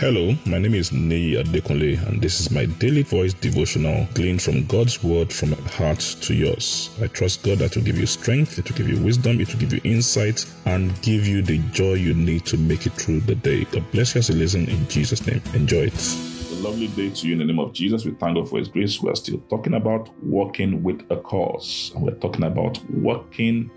[0.00, 4.64] Hello, my name is Nei Adekunle, and this is my daily voice devotional gleaned from
[4.64, 6.88] God's word from my heart to yours.
[7.02, 9.60] I trust God that will give you strength, it will give you wisdom, it will
[9.60, 13.34] give you insight, and give you the joy you need to make it through the
[13.34, 13.64] day.
[13.64, 15.42] God bless you as you listen in Jesus' name.
[15.52, 16.16] Enjoy it.
[16.50, 18.06] A lovely day to you in the name of Jesus.
[18.06, 19.02] We thank God for His grace.
[19.02, 23.70] We are still talking about walking with a cause, and we're talking about walking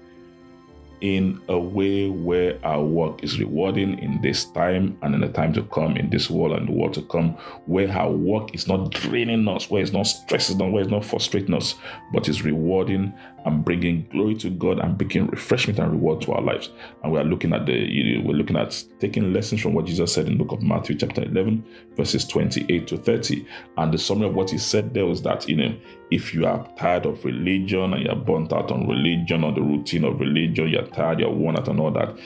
[1.04, 5.52] in a way where our work is rewarding in this time and in the time
[5.52, 7.32] to come, in this world and the world to come,
[7.66, 11.04] where our work is not draining us, where it's not stressing us, where it's not
[11.04, 11.76] frustrating us,
[12.14, 13.14] but is rewarding
[13.46, 16.70] and bringing glory to God and bringing refreshment and reward to our lives.
[17.04, 20.28] And we are looking at the, we're looking at taking lessons from what Jesus said
[20.28, 21.66] in the book of Matthew, chapter 11,
[21.98, 23.46] verses 28 to 30.
[23.76, 25.76] And the summary of what he said there was that, you know,
[26.12, 30.06] if you are tired of religion and you're burnt out on religion or the routine
[30.06, 32.18] of religion, you're tired, you're worn out, and all that.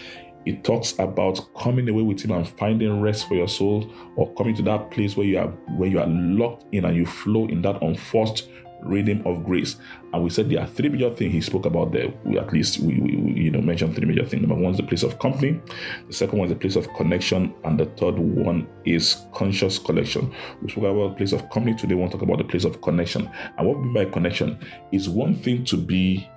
[0.45, 4.55] It talks about coming away with him and finding rest for your soul, or coming
[4.55, 7.61] to that place where you are where you are locked in and you flow in
[7.63, 8.47] that unforced
[8.81, 9.75] rhythm of grace.
[10.13, 12.13] And we said there are three major things he spoke about there.
[12.23, 14.41] We at least we, we, we, you know mentioned three major things.
[14.41, 15.59] Number one is the place of company,
[16.07, 20.33] the second one is the place of connection, and the third one is conscious connection.
[20.61, 21.95] We spoke about the place of company today.
[21.95, 23.29] We want to talk about the place of connection.
[23.57, 24.59] And what we mean by connection
[24.91, 26.29] is one thing to be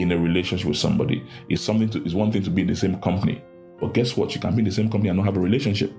[0.00, 1.24] in a relationship with somebody.
[1.48, 3.42] It's something to it's one thing to be in the same company.
[3.80, 4.34] But guess what?
[4.34, 5.92] You can be in the same company and not have a relationship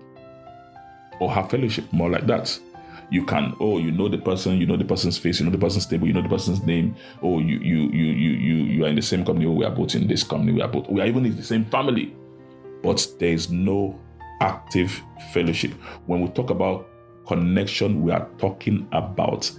[1.19, 2.59] or have fellowship, more like that
[3.11, 5.57] you can oh you know the person you know the person's face you know the
[5.57, 8.87] person's table you know the person's name oh you you you you you you are
[8.87, 11.01] in the same company oh we are both in this company we are both we
[11.01, 12.15] are even in the same family
[12.81, 13.99] but there is no
[14.39, 15.01] active
[15.33, 15.71] fellowship
[16.05, 16.87] when we talk about
[17.27, 19.51] connection we are talking about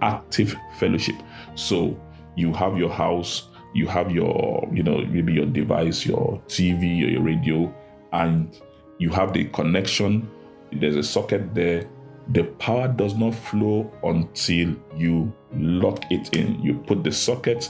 [0.00, 1.16] active fellowship
[1.56, 2.00] so
[2.36, 7.10] you have your house you have your you know maybe your device your tv or
[7.10, 7.72] your radio
[8.12, 8.60] and
[8.98, 10.28] you have the connection
[10.72, 11.88] there's a socket there
[12.28, 16.60] the power does not flow until you lock it in.
[16.62, 17.68] You put the socket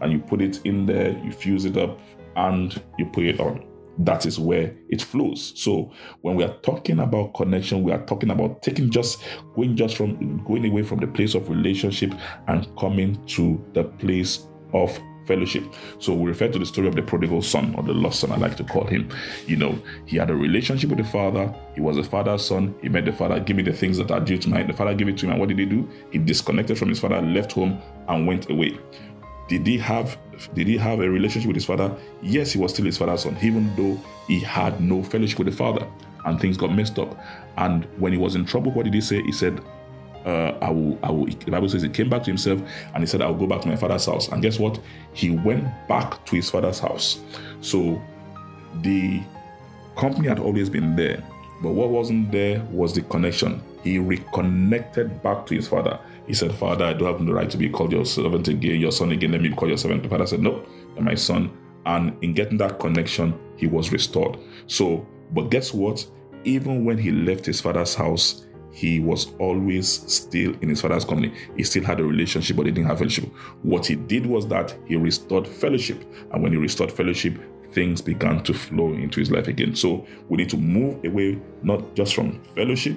[0.00, 1.98] and you put it in there, you fuse it up,
[2.36, 3.64] and you put it on.
[3.98, 5.52] That is where it flows.
[5.56, 9.24] So when we are talking about connection, we are talking about taking just
[9.56, 12.14] going just from going away from the place of relationship
[12.46, 14.96] and coming to the place of
[15.28, 15.62] fellowship.
[16.00, 18.36] So we refer to the story of the prodigal son or the lost son, I
[18.36, 19.08] like to call him.
[19.46, 21.54] You know, he had a relationship with the father.
[21.74, 22.74] He was a father's son.
[22.82, 24.64] He met the father, give me the things that are due to me.
[24.64, 25.32] The father gave it to him.
[25.32, 25.88] And what did he do?
[26.10, 28.78] He disconnected from his father, left home, and went away.
[29.48, 30.18] Did he have
[30.54, 31.96] did he have a relationship with his father?
[32.22, 35.56] Yes, he was still his father's son, even though he had no fellowship with the
[35.56, 35.86] father
[36.24, 37.18] and things got messed up.
[37.56, 39.22] And when he was in trouble, what did he say?
[39.22, 39.60] He said,
[40.24, 42.60] uh, I will, I will, the Bible says he came back to himself
[42.94, 44.28] and he said, I'll go back to my father's house.
[44.28, 44.78] And guess what?
[45.12, 47.20] He went back to his father's house.
[47.60, 48.00] So
[48.82, 49.22] the
[49.96, 51.22] company had always been there,
[51.62, 53.62] but what wasn't there was the connection.
[53.82, 55.98] He reconnected back to his father.
[56.26, 58.92] He said, Father, I don't have the right to be called your servant again, your
[58.92, 59.32] son again.
[59.32, 60.02] Let me call your servant.
[60.02, 60.64] The father said, No,
[60.94, 61.56] you're my son.
[61.86, 64.38] And in getting that connection, he was restored.
[64.66, 66.06] So, but guess what?
[66.44, 71.34] Even when he left his father's house, he was always still in his father's company.
[71.56, 73.24] He still had a relationship, but he didn't have fellowship.
[73.62, 76.04] What he did was that he restored fellowship.
[76.32, 77.38] And when he restored fellowship,
[77.72, 79.74] things began to flow into his life again.
[79.74, 82.96] So we need to move away, not just from fellowship,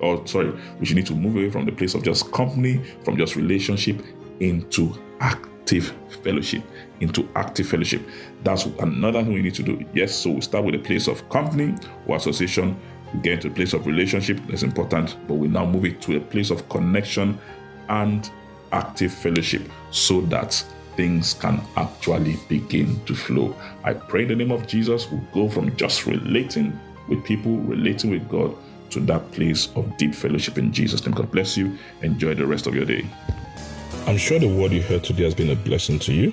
[0.00, 3.16] or sorry, we should need to move away from the place of just company, from
[3.16, 4.02] just relationship,
[4.40, 5.92] into active
[6.22, 6.62] fellowship.
[7.00, 8.02] Into active fellowship.
[8.42, 9.84] That's another thing we need to do.
[9.94, 11.74] Yes, so we start with a place of company
[12.06, 12.76] or association
[13.22, 16.20] get into a place of relationship, that's important, but we now move it to a
[16.20, 17.38] place of connection
[17.88, 18.30] and
[18.72, 20.52] active fellowship so that
[20.96, 23.56] things can actually begin to flow.
[23.84, 28.10] I pray in the name of Jesus, we'll go from just relating with people, relating
[28.10, 28.54] with God,
[28.90, 31.14] to that place of deep fellowship in Jesus' name.
[31.14, 31.76] God bless you.
[32.02, 33.06] Enjoy the rest of your day.
[34.06, 36.32] I'm sure the word you heard today has been a blessing to you.